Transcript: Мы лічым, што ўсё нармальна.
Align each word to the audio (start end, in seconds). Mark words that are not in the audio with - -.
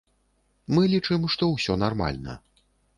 Мы 0.75 0.81
лічым, 0.95 1.21
што 1.37 1.53
ўсё 1.53 1.73
нармальна. 1.85 2.33